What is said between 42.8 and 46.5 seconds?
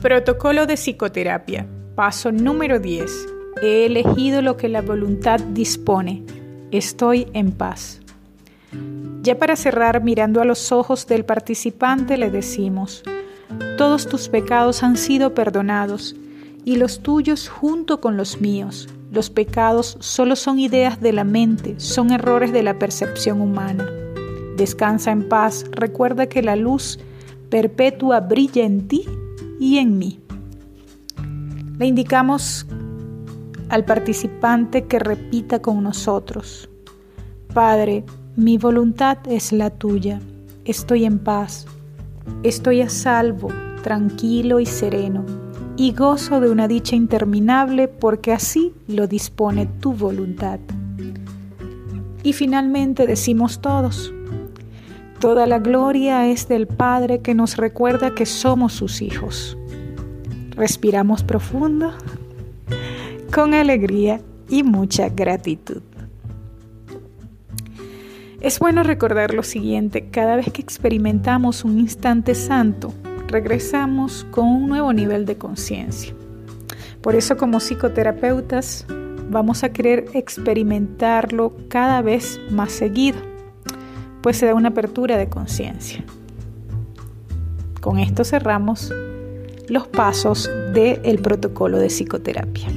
a salvo, tranquilo y sereno, y gozo de